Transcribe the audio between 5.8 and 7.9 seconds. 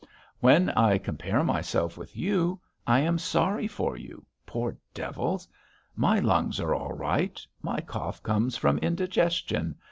My lungs are all right; my